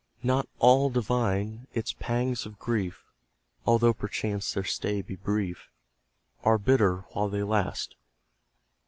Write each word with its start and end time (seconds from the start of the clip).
Not 0.23 0.47
ALL 0.57 0.89
divine; 0.89 1.67
its 1.75 1.93
pangs 1.93 2.47
of 2.47 2.57
grief 2.57 3.05
(Although, 3.67 3.93
perchance, 3.93 4.51
their 4.51 4.63
stay 4.63 5.03
be 5.03 5.15
brief) 5.15 5.69
Are 6.43 6.57
bitter 6.57 7.05
while 7.13 7.29
they 7.29 7.43
last. 7.43 7.95